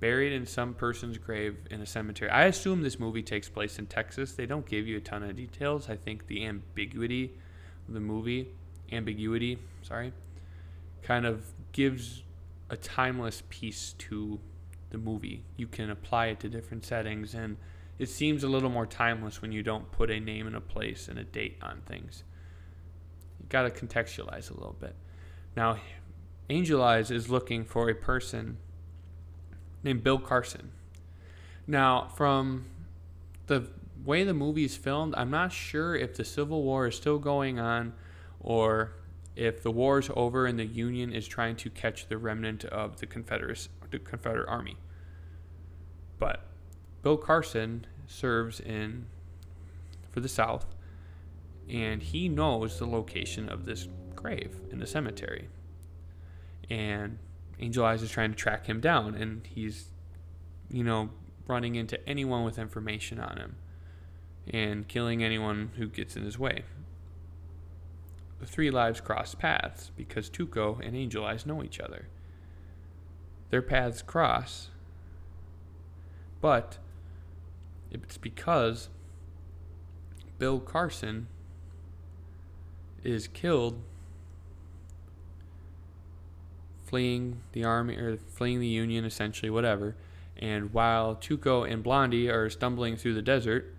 [0.00, 2.30] buried in some person's grave in a cemetery.
[2.30, 4.32] I assume this movie takes place in Texas.
[4.32, 5.90] They don't give you a ton of details.
[5.90, 7.34] I think the ambiguity
[7.86, 8.48] of the movie,
[8.92, 10.12] ambiguity, sorry,
[11.02, 12.22] kind of gives
[12.68, 14.40] a timeless piece to
[14.90, 15.44] the movie.
[15.56, 17.56] You can apply it to different settings and
[17.98, 21.08] it seems a little more timeless when you don't put a name and a place
[21.08, 22.24] and a date on things.
[23.38, 24.94] You got to contextualize a little bit.
[25.54, 25.78] Now,
[26.48, 28.56] Angel Eyes is looking for a person
[29.82, 30.72] named Bill Carson.
[31.66, 32.64] Now, from
[33.46, 33.68] the
[34.04, 37.58] way the movie is filmed, I'm not sure if the Civil War is still going
[37.58, 37.92] on
[38.40, 38.92] or
[39.36, 42.98] if the war is over and the Union is trying to catch the remnant of
[42.98, 44.76] the Confederate, the Confederate Army.
[46.18, 46.44] But
[47.02, 49.06] Bill Carson serves in
[50.10, 50.66] for the South,
[51.68, 55.48] and he knows the location of this grave in the cemetery.
[56.68, 57.18] And
[57.58, 59.86] Angel Eyes is trying to track him down, and he's,
[60.70, 61.10] you know,
[61.46, 63.56] running into anyone with information on him
[64.52, 66.64] and killing anyone who gets in his way.
[68.40, 72.08] The three lives cross paths because Tuco and Angel Eyes know each other.
[73.50, 74.70] Their paths cross,
[76.40, 76.78] but
[77.90, 78.88] it's because
[80.38, 81.26] Bill Carson
[83.04, 83.82] is killed
[86.90, 89.96] fleeing the army or fleeing the Union, essentially, whatever.
[90.36, 93.74] And while Tuco and Blondie are stumbling through the desert,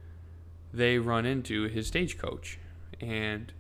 [0.74, 2.58] they run into his stagecoach.
[3.02, 3.52] And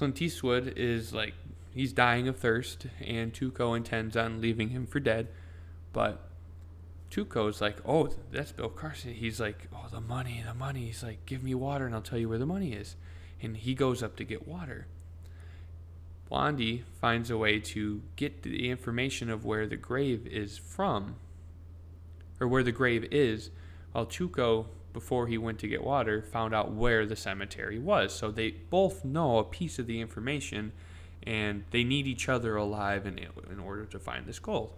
[0.00, 1.34] Clint Eastwood is like,
[1.74, 5.28] he's dying of thirst, and Tuco intends on leaving him for dead.
[5.92, 6.26] But
[7.10, 9.12] Tuco's like, oh, that's Bill Carson.
[9.12, 10.86] He's like, oh, the money, the money.
[10.86, 12.96] He's like, give me water and I'll tell you where the money is.
[13.42, 14.86] And he goes up to get water.
[16.30, 21.16] Blondie finds a way to get the information of where the grave is from,
[22.40, 23.50] or where the grave is,
[23.92, 28.12] while Tuco before he went to get water, found out where the cemetery was.
[28.14, 30.72] So they both know a piece of the information
[31.22, 34.72] and they need each other alive in, in order to find this gold.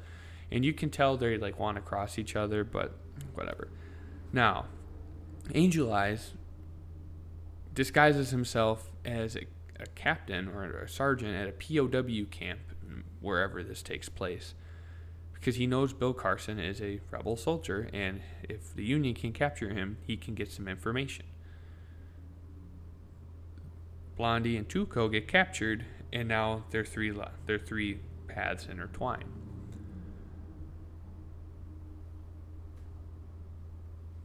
[0.51, 2.97] And you can tell they like want to cross each other, but
[3.35, 3.69] whatever.
[4.33, 4.67] Now,
[5.55, 6.33] Angel Eyes
[7.75, 9.47] disguises himself as a,
[9.81, 12.61] a captain or a sergeant at a POW camp
[13.21, 14.55] wherever this takes place
[15.43, 19.71] because he knows Bill Carson is a rebel soldier, and if the Union can capture
[19.71, 21.25] him, he can get some information.
[24.17, 27.13] Blondie and Tuco get captured, and now their three
[27.47, 29.25] their three paths intertwine.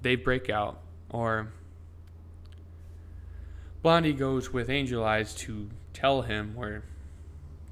[0.04, 1.48] They break out, or
[3.82, 6.84] Blondie goes with Angel Eyes to tell him where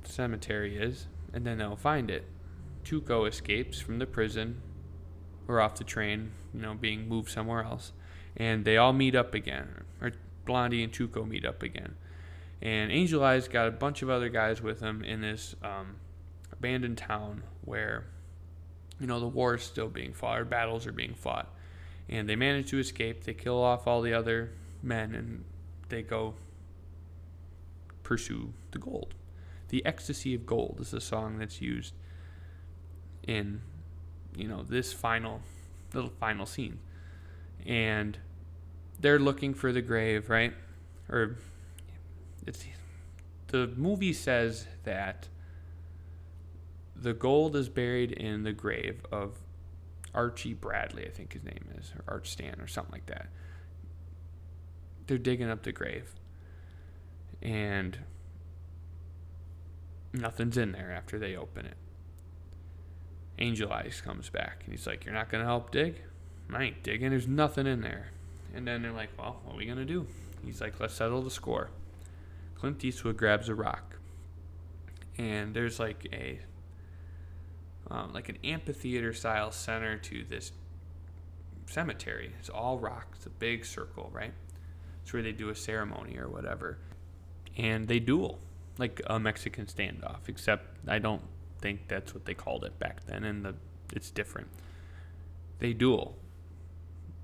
[0.01, 2.25] the cemetery is, and then they'll find it.
[2.85, 4.61] Tuco escapes from the prison
[5.47, 7.91] or off the train, you know, being moved somewhere else.
[8.37, 9.83] And they all meet up again.
[10.01, 10.11] Or
[10.45, 11.95] Blondie and Tuco meet up again.
[12.61, 15.97] And Angel Eyes got a bunch of other guys with him in this um,
[16.51, 18.05] abandoned town where,
[18.99, 21.53] you know, the war is still being fought, or battles are being fought.
[22.07, 23.23] And they manage to escape.
[23.23, 25.43] They kill off all the other men and
[25.89, 26.35] they go
[28.03, 29.15] pursue the gold.
[29.69, 31.93] The Ecstasy of Gold is a song that's used
[33.27, 33.61] in
[34.35, 35.41] you know this final
[35.93, 36.79] little final scene
[37.65, 38.17] and
[38.99, 40.53] they're looking for the grave right
[41.09, 41.37] or
[42.45, 42.65] it's
[43.47, 45.27] the movie says that
[46.95, 49.37] the gold is buried in the grave of
[50.13, 53.27] Archie Bradley, I think his name is, or Arch Stan, or something like that.
[55.07, 56.15] They're digging up the grave,
[57.41, 57.99] and
[60.13, 61.77] nothing's in there after they open it.
[63.39, 66.01] Angel Eyes comes back and he's like, You're not going to help dig?
[66.53, 67.09] I ain't digging.
[67.09, 68.11] There's nothing in there.
[68.53, 70.07] And then they're like, Well, what are we going to do?
[70.43, 71.69] He's like, Let's settle the score.
[72.55, 73.97] Clint Eastwood grabs a rock.
[75.17, 76.39] And there's like a
[77.89, 80.51] um, like an amphitheater style center to this
[81.67, 82.33] cemetery.
[82.39, 83.07] It's all rock.
[83.15, 84.33] It's a big circle, right?
[85.03, 86.79] It's where they do a ceremony or whatever.
[87.57, 88.39] And they duel
[88.77, 91.21] like a Mexican standoff, except I don't
[91.65, 93.55] think that's what they called it back then, and the,
[93.91, 94.49] it's different.
[95.57, 96.15] They duel.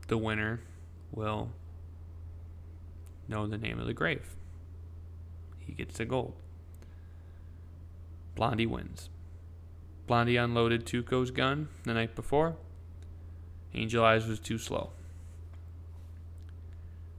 [0.08, 0.62] The winner
[1.12, 1.52] will
[3.28, 4.36] know the name of the grave.
[5.60, 6.34] He gets the gold.
[8.34, 9.10] Blondie wins.
[10.08, 12.56] Blondie unloaded Tuco's gun the night before.
[13.76, 14.90] Angel Eyes was too slow.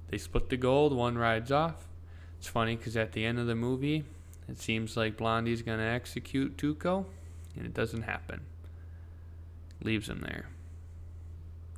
[0.08, 1.86] They split the gold, one rides off.
[2.38, 4.06] It's funny because at the end of the movie,
[4.48, 7.06] it seems like Blondie's going to execute Tuco,
[7.56, 8.42] and it doesn't happen.
[9.82, 10.48] Leaves him there.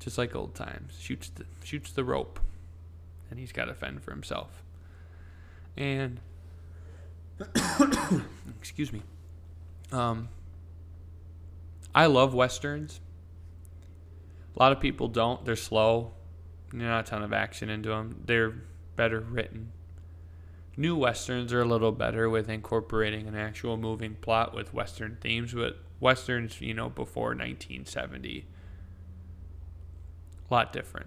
[0.01, 0.99] Just like old times.
[1.01, 2.41] Shoots the, shoots the rope,
[3.31, 4.63] and he's got to fend for himself.
[5.77, 6.21] And,
[8.61, 9.03] excuse me.
[9.93, 10.29] Um,
[11.95, 13.01] I love westerns.
[14.57, 15.45] A lot of people don't.
[15.45, 16.13] They're slow.
[16.71, 18.23] There's not a ton of action into them.
[18.25, 18.55] They're
[18.97, 19.73] better written.
[20.77, 25.55] New westerns are a little better with incorporating an actual moving plot with western themes,
[25.55, 28.45] but westerns, you know, before 1970,
[30.51, 31.07] a lot different.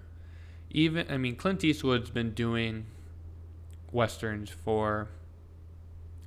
[0.70, 2.86] Even, I mean, Clint Eastwood's been doing
[3.92, 5.08] westerns for,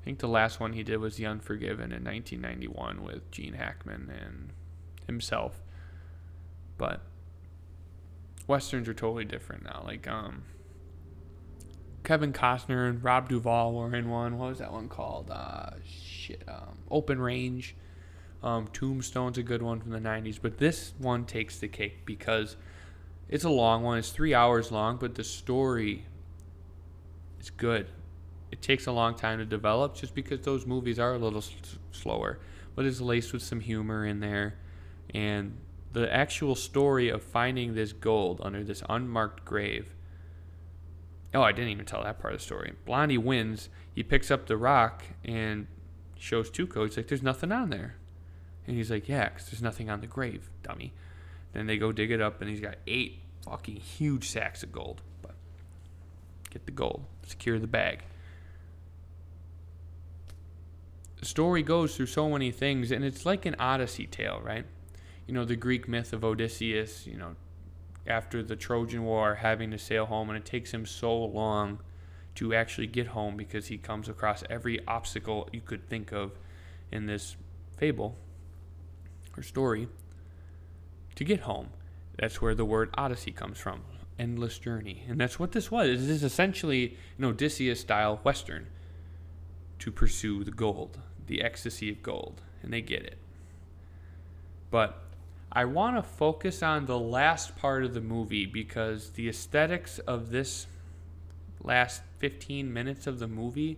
[0.01, 4.11] I think the last one he did was The Unforgiven in 1991 with Gene Hackman
[4.23, 4.53] and
[5.07, 5.61] himself.
[6.77, 7.01] But
[8.47, 9.83] westerns are totally different now.
[9.85, 10.43] Like, um,
[12.03, 14.37] Kevin Costner and Rob Duvall were in one.
[14.37, 15.29] What was that one called?
[15.29, 16.43] Uh, shit.
[16.47, 17.75] Um, Open Range.
[18.41, 20.39] Um, Tombstone's a good one from the 90s.
[20.41, 22.57] But this one takes the cake because
[23.29, 23.99] it's a long one.
[23.99, 26.05] It's three hours long, but the story
[27.39, 27.87] is good.
[28.51, 31.77] It takes a long time to develop just because those movies are a little s-
[31.91, 32.39] slower.
[32.75, 34.55] But it's laced with some humor in there.
[35.13, 35.57] And
[35.93, 39.93] the actual story of finding this gold under this unmarked grave
[41.33, 42.73] Oh, I didn't even tell that part of the story.
[42.85, 43.69] Blondie wins.
[43.93, 45.67] He picks up the rock and
[46.17, 46.85] shows Tuco.
[46.85, 47.95] He's like, "There's nothing on there,"
[48.67, 50.93] and he's like, "Yeah, because there's nothing on the grave, dummy."
[51.53, 55.01] Then they go dig it up, and he's got eight fucking huge sacks of gold.
[55.21, 55.35] But
[56.49, 58.03] get the gold, secure the bag.
[61.17, 64.65] The story goes through so many things, and it's like an Odyssey tale, right?
[65.27, 67.05] You know, the Greek myth of Odysseus.
[67.05, 67.35] You know,
[68.07, 71.79] after the Trojan War having to sail home, and it takes him so long
[72.35, 76.31] to actually get home because he comes across every obstacle you could think of
[76.91, 77.35] in this
[77.77, 78.17] fable
[79.37, 79.87] or story
[81.15, 81.69] to get home.
[82.17, 83.83] That's where the word Odyssey comes from.
[84.21, 85.03] endless journey.
[85.09, 85.99] And that's what this was.
[85.99, 88.67] This is essentially an Odysseus style Western
[89.79, 92.41] to pursue the gold, the ecstasy of gold.
[92.61, 93.17] And they get it.
[94.69, 95.01] But
[95.51, 100.29] I want to focus on the last part of the movie because the aesthetics of
[100.29, 100.67] this
[101.61, 103.77] last 15 minutes of the movie,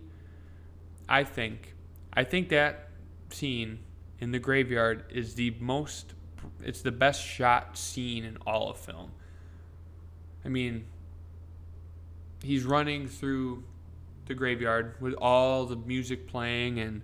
[1.08, 1.74] I think,
[2.12, 2.90] I think that
[3.30, 3.80] scene
[4.20, 6.14] in the graveyard is the most,
[6.62, 9.10] it's the best shot scene in all of film.
[10.44, 10.84] I mean,
[12.42, 13.64] he's running through
[14.26, 17.02] the graveyard with all the music playing and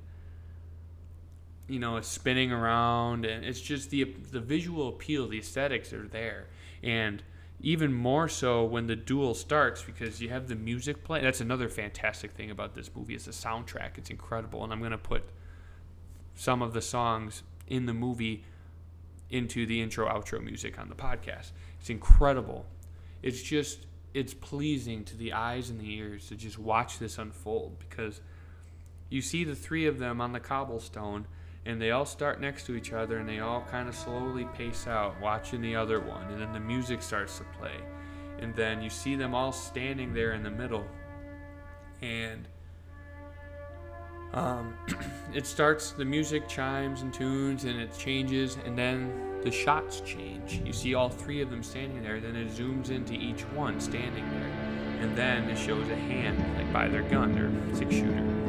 [1.70, 6.08] you know, it's spinning around, and it's just the the visual appeal, the aesthetics are
[6.08, 6.48] there,
[6.82, 7.22] and
[7.62, 11.20] even more so when the duel starts because you have the music play.
[11.20, 13.98] That's another fantastic thing about this movie is the soundtrack.
[13.98, 15.24] It's incredible, and I'm gonna put
[16.34, 18.44] some of the songs in the movie
[19.28, 21.52] into the intro outro music on the podcast.
[21.78, 22.66] It's incredible.
[23.22, 27.78] It's just it's pleasing to the eyes and the ears to just watch this unfold
[27.78, 28.20] because
[29.08, 31.26] you see the three of them on the cobblestone
[31.66, 34.86] and they all start next to each other and they all kind of slowly pace
[34.86, 37.76] out watching the other one and then the music starts to play.
[38.38, 40.86] And then you see them all standing there in the middle
[42.00, 42.48] and
[44.32, 44.74] um,
[45.34, 50.62] it starts the music chimes and tunes and it changes and then the shots change.
[50.64, 54.28] You see all three of them standing there then it zooms into each one standing
[54.30, 58.39] there and then it shows a hand like by their gun their six shooter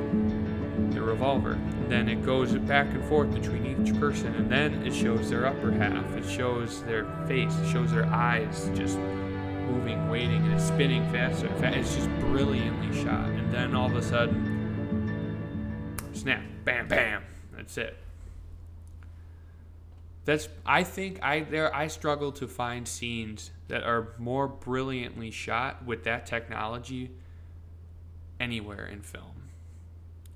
[0.93, 1.53] the revolver.
[1.53, 5.45] And then it goes back and forth between each person, and then it shows their
[5.45, 6.15] upper half.
[6.15, 7.55] It shows their face.
[7.57, 11.47] It shows their eyes just moving, waiting, and it's spinning faster.
[11.63, 13.29] It's just brilliantly shot.
[13.29, 14.47] And then all of a sudden,
[16.13, 17.23] snap, bam, bam.
[17.55, 17.97] That's it.
[20.25, 25.85] That's I think I there I struggle to find scenes that are more brilliantly shot
[25.85, 27.11] with that technology
[28.39, 29.40] anywhere in film.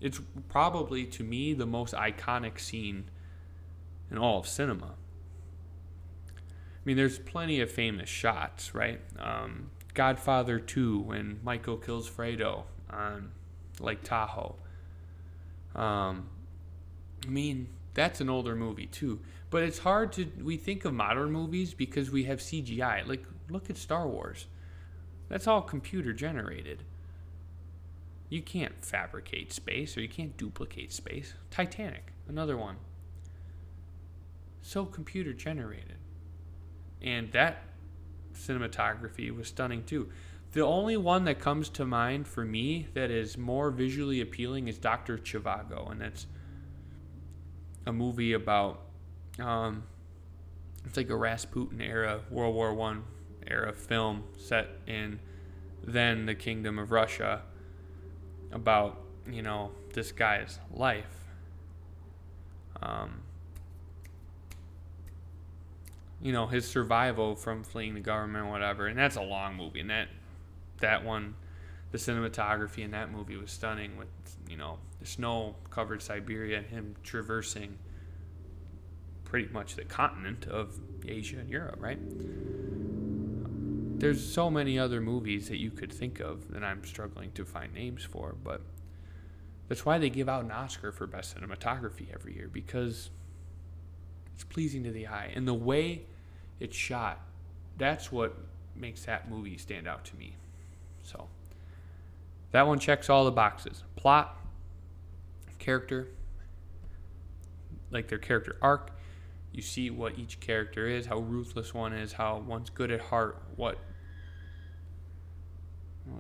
[0.06, 3.10] It's probably, to me, the most iconic scene
[4.12, 4.94] in all of cinema.
[6.28, 9.02] I mean, there's plenty of famous shots, right?
[9.18, 13.32] Um, Godfather 2, when Michael kills Fredo on
[13.80, 14.56] Lake Tahoe.
[15.74, 16.30] Um,
[17.26, 19.22] I mean, that's an older movie too.
[19.50, 23.08] But it's hard to we think of modern movies because we have CGI.
[23.08, 24.46] Like look at Star Wars.
[25.30, 26.84] That's all computer generated.
[28.30, 31.34] You can't fabricate space or you can't duplicate space.
[31.52, 32.78] Titanic, another one.
[34.62, 35.98] So computer generated.
[37.02, 37.64] And that
[38.34, 40.10] cinematography was stunning too.
[40.54, 44.78] The only one that comes to mind for me that is more visually appealing is
[44.78, 45.18] Dr.
[45.18, 46.28] Zhivago, and that's
[47.86, 48.82] a movie about
[49.40, 49.84] um,
[50.86, 53.04] it's like a Rasputin era, World War One
[53.46, 55.20] era film set in
[55.84, 57.44] then the Kingdom of Russia
[58.52, 61.06] about you know this guy's life.
[62.82, 63.22] Um,
[66.22, 69.90] you know his survival from fleeing the government, whatever, and that's a long movie, and
[69.90, 70.08] that
[70.80, 71.36] that one,
[71.92, 74.08] the cinematography in that movie was stunning with
[74.50, 77.78] you know the snow-covered Siberia and him traversing
[79.24, 82.00] pretty much the continent of Asia and Europe, right?
[84.06, 87.74] There's so many other movies that you could think of that I'm struggling to find
[87.74, 88.62] names for, but
[89.68, 93.10] that's why they give out an Oscar for best cinematography every year because
[94.36, 96.04] it's pleasing to the eye and the way
[96.60, 97.20] it's shot.
[97.80, 98.38] That's what
[98.76, 100.36] makes that movie stand out to me.
[101.02, 101.28] So
[102.52, 103.84] that one checks all the boxes.
[103.96, 104.38] Plot,
[105.58, 106.10] character,
[107.90, 108.92] like their character arc,
[109.52, 113.42] you see what each character is, how ruthless one is, how one's good at heart,
[113.56, 113.80] what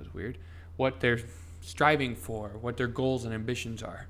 [0.06, 0.38] was weird,
[0.78, 1.20] what they're
[1.62, 4.08] striving for, what their goals and ambitions are.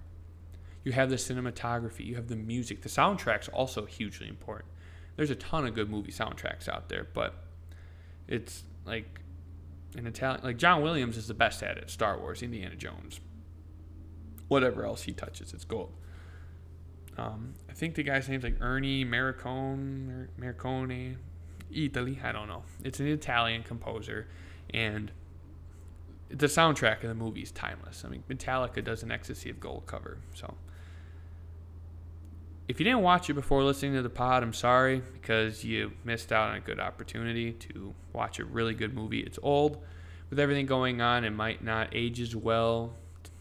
[0.84, 2.82] You have the cinematography, you have the music.
[2.82, 4.70] The soundtrack's also hugely important.
[5.16, 7.34] There's a ton of good movie soundtracks out there, but
[8.28, 9.20] it's like
[9.98, 11.90] an Italian, like John Williams is the best at it.
[11.90, 13.20] Star Wars, Indiana Jones,
[14.48, 15.94] whatever else he touches, it's gold.
[17.18, 21.16] Um, I think the guy's name's like Ernie Morricone, Morricone,
[21.72, 22.20] Italy.
[22.24, 22.64] I don't know.
[22.84, 24.28] It's an Italian composer,
[24.74, 25.12] and
[26.30, 28.04] the soundtrack of the movie is timeless.
[28.06, 30.56] I mean, Metallica does an Ecstasy of Gold cover, so.
[32.68, 36.32] If you didn't watch it before listening to the pod, I'm sorry because you missed
[36.32, 39.20] out on a good opportunity to watch a really good movie.
[39.20, 39.84] It's old.
[40.32, 42.96] With everything going on, it might not age as well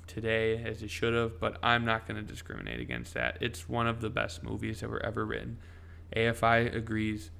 [0.06, 3.38] today as it should have, but I'm not going to discriminate against that.
[3.40, 5.56] It's one of the best movies that were ever written.
[6.14, 7.30] AFI agrees.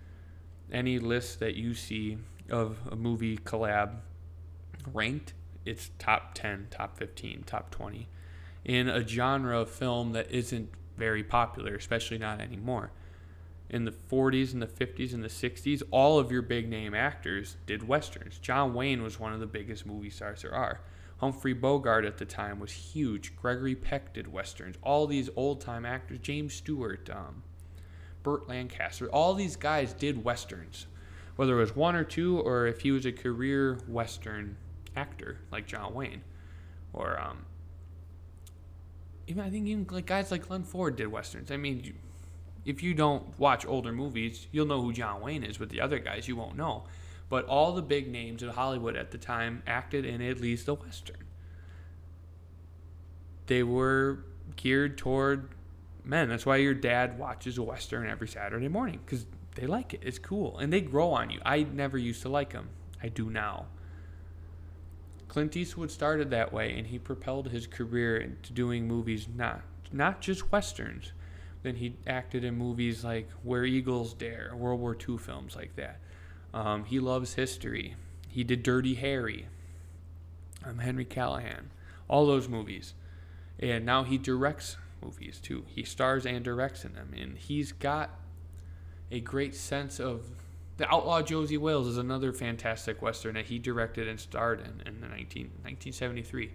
[0.73, 2.17] Any list that you see
[2.51, 3.97] of a movie collab
[4.93, 8.09] ranked, it's top 10, top 15, top 20
[8.65, 12.91] in a genre of film that isn't very popular, especially not anymore.
[13.69, 17.57] In the 40s and the 50s and the 60s, all of your big name actors
[17.67, 18.39] did westerns.
[18.39, 20.81] John Wayne was one of the biggest movie stars there are.
[21.19, 23.35] Humphrey Bogart at the time was huge.
[23.37, 24.77] Gregory Peck did westerns.
[24.83, 27.43] All these old time actors, James Stewart, um,
[28.23, 30.87] Burt Lancaster, all these guys did westerns.
[31.37, 34.57] Whether it was one or two, or if he was a career western
[34.97, 36.23] actor like John Wayne,
[36.93, 37.45] or um,
[39.27, 41.51] even I think even like guys like Glenn Ford did westerns.
[41.51, 41.95] I mean, you,
[42.65, 45.99] if you don't watch older movies, you'll know who John Wayne is, but the other
[45.99, 46.85] guys you won't know.
[47.29, 50.75] But all the big names in Hollywood at the time acted in at least a
[50.75, 51.17] western.
[53.47, 54.25] They were
[54.57, 55.49] geared toward
[56.05, 56.29] men.
[56.29, 60.01] That's why your dad watches a western every Saturday morning because they like it.
[60.03, 61.41] It's cool and they grow on you.
[61.45, 62.69] I never used to like them.
[63.03, 63.67] I do now.
[65.35, 70.21] Clint Eastwood started that way, and he propelled his career into doing movies not not
[70.21, 71.11] just westerns.
[71.65, 75.99] Then he acted in movies like Where Eagles Dare, World War II films like that.
[76.53, 77.97] Um, he loves history.
[78.29, 79.49] He did Dirty Harry,
[80.65, 81.73] um, Henry Callahan,
[82.07, 82.95] all those movies,
[83.59, 85.65] and now he directs movies too.
[85.67, 88.21] He stars and directs in them, and he's got
[89.11, 90.31] a great sense of
[90.77, 95.01] the Outlaw Josey Wales is another fantastic Western that he directed and starred in in
[95.01, 96.53] the 19, 1973.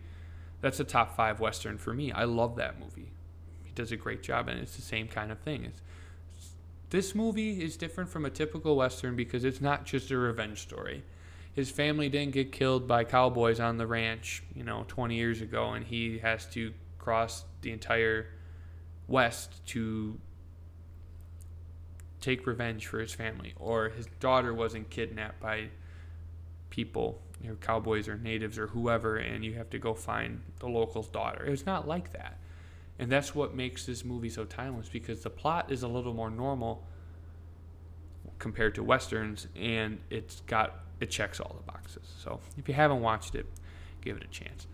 [0.62, 2.12] That's a top five Western for me.
[2.12, 3.12] I love that movie.
[3.64, 5.64] He does a great job, and it's the same kind of thing.
[5.66, 5.82] It's,
[6.90, 11.04] this movie is different from a typical Western because it's not just a revenge story.
[11.54, 15.72] His family didn't get killed by cowboys on the ranch, you know, 20 years ago,
[15.72, 18.28] and he has to cross the entire
[19.08, 20.20] West to
[22.22, 25.70] take revenge for his family, or his daughter wasn't kidnapped by
[26.70, 30.68] people, you know, cowboys or natives or whoever, and you have to go find the
[30.68, 31.46] local's daughter.
[31.46, 32.38] It's not like that.
[32.98, 36.30] And that's what makes this movie so timeless because the plot is a little more
[36.30, 36.84] normal
[38.40, 42.04] compared to westerns and it's got it checks all the boxes.
[42.22, 43.46] So, if you haven't watched it,
[44.02, 44.68] give it a chance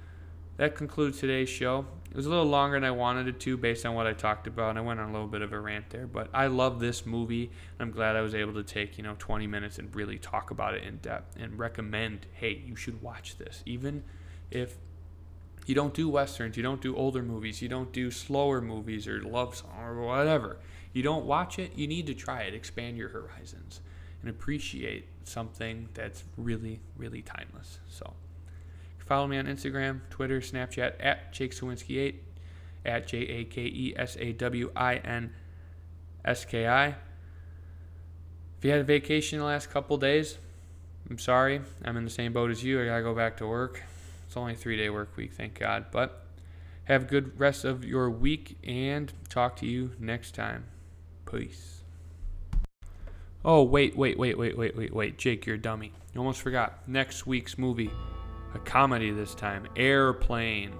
[0.58, 1.86] that concludes today's show.
[2.10, 4.48] It was a little longer than I wanted it to based on what I talked
[4.48, 4.78] about.
[4.78, 7.52] I went on a little bit of a rant there, but I love this movie.
[7.78, 10.76] I'm glad I was able to take, you know, 20 minutes and really talk about
[10.76, 13.64] it in depth and recommend, hey, you should watch this.
[13.66, 14.04] Even
[14.50, 14.78] if
[15.66, 19.22] you don't do westerns, you don't do older movies, you don't do slower movies or
[19.22, 20.58] love song or whatever.
[20.94, 22.54] You don't watch it, you need to try it.
[22.54, 23.82] Expand your horizons
[24.22, 27.80] and appreciate something that's really, really timeless.
[27.90, 28.14] So,
[29.06, 32.16] Follow me on Instagram, Twitter, Snapchat at Jake Sawinski8,
[32.86, 35.32] at J A K E S A W I N
[36.24, 36.88] S K I.
[36.88, 40.38] If you had a vacation the last couple days,
[41.10, 41.62] I'm sorry.
[41.84, 42.82] I'm in the same boat as you.
[42.82, 43.84] I gotta go back to work.
[44.26, 45.86] It's only a three day work week, thank God.
[45.92, 46.26] But
[46.86, 50.66] have a good rest of your week and talk to you next time.
[51.30, 51.82] Peace.
[53.44, 55.18] Oh, wait, wait, wait, wait, wait, wait, wait.
[55.20, 55.92] Jake, you're a dummy.
[56.14, 56.88] You almost forgot.
[56.88, 57.92] Next week's movie
[58.56, 59.68] a comedy this time.
[59.76, 60.74] Airplane.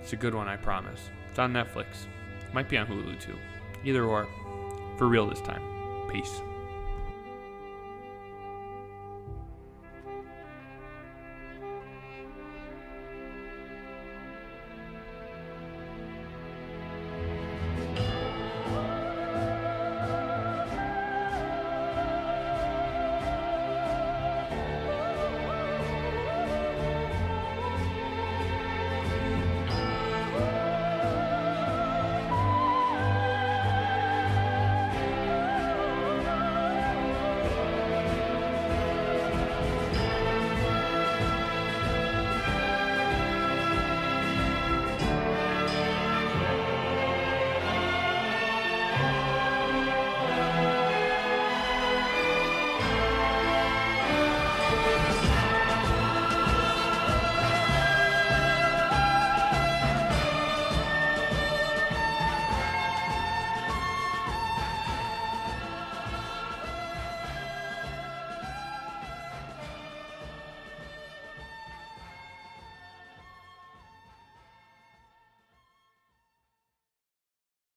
[0.00, 1.00] It's a good one, I promise.
[1.28, 2.06] It's on Netflix.
[2.52, 3.36] Might be on Hulu too.
[3.84, 4.26] Either or.
[4.96, 5.62] For real this time.
[6.10, 6.40] Peace.